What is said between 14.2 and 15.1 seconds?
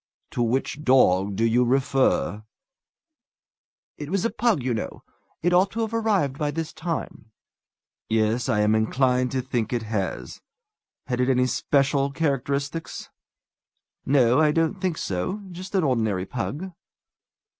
I don't think